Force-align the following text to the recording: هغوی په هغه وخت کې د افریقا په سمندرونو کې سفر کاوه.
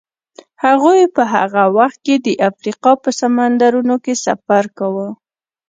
هغوی 0.63 1.01
په 1.15 1.23
هغه 1.33 1.63
وخت 1.77 1.97
کې 2.05 2.15
د 2.25 2.27
افریقا 2.49 2.91
په 3.03 3.09
سمندرونو 3.19 3.95
کې 4.03 4.13
سفر 4.25 4.63
کاوه. 4.77 5.07